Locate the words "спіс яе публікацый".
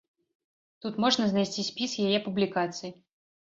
1.69-2.91